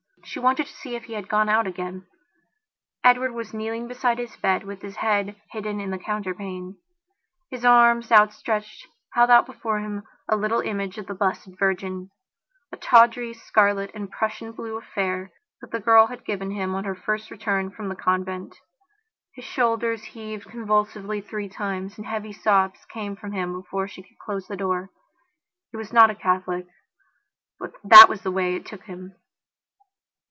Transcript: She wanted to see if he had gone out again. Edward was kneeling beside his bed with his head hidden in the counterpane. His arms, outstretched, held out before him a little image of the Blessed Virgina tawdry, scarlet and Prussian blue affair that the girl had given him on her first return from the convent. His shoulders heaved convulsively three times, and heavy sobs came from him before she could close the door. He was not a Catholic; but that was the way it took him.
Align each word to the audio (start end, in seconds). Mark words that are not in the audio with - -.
She 0.23 0.39
wanted 0.39 0.67
to 0.67 0.73
see 0.73 0.95
if 0.95 1.05
he 1.05 1.13
had 1.13 1.27
gone 1.27 1.49
out 1.49 1.67
again. 1.67 2.05
Edward 3.03 3.33
was 3.33 3.53
kneeling 3.53 3.89
beside 3.89 4.17
his 4.17 4.37
bed 4.37 4.63
with 4.63 4.81
his 4.81 4.97
head 4.97 5.35
hidden 5.51 5.81
in 5.81 5.89
the 5.89 5.97
counterpane. 5.97 6.77
His 7.49 7.65
arms, 7.65 8.13
outstretched, 8.13 8.87
held 9.13 9.29
out 9.29 9.45
before 9.45 9.79
him 9.79 10.03
a 10.29 10.37
little 10.37 10.61
image 10.61 10.97
of 10.97 11.07
the 11.07 11.15
Blessed 11.15 11.49
Virgina 11.59 12.07
tawdry, 12.79 13.33
scarlet 13.33 13.91
and 13.93 14.09
Prussian 14.09 14.53
blue 14.53 14.77
affair 14.77 15.31
that 15.59 15.71
the 15.71 15.81
girl 15.81 16.07
had 16.07 16.23
given 16.23 16.51
him 16.51 16.75
on 16.75 16.85
her 16.85 16.95
first 16.95 17.29
return 17.29 17.69
from 17.69 17.89
the 17.89 17.95
convent. 17.95 18.55
His 19.35 19.43
shoulders 19.43 20.03
heaved 20.03 20.45
convulsively 20.47 21.19
three 21.19 21.49
times, 21.49 21.97
and 21.97 22.05
heavy 22.05 22.31
sobs 22.31 22.85
came 22.93 23.17
from 23.17 23.33
him 23.33 23.53
before 23.59 23.87
she 23.89 24.03
could 24.03 24.19
close 24.23 24.47
the 24.47 24.55
door. 24.55 24.91
He 25.71 25.77
was 25.77 25.91
not 25.91 26.11
a 26.11 26.15
Catholic; 26.15 26.67
but 27.59 27.73
that 27.83 28.07
was 28.07 28.21
the 28.21 28.31
way 28.31 28.55
it 28.55 28.65
took 28.65 28.83
him. 28.83 29.15